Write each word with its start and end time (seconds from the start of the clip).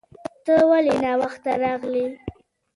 ته 0.45 0.55
ولې 0.69 0.93
ناوخته 1.03 1.51
راغلې 1.63 2.05